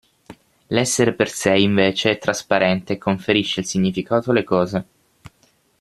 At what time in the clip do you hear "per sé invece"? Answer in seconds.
1.13-2.09